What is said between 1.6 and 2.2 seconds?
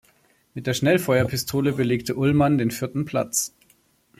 belegte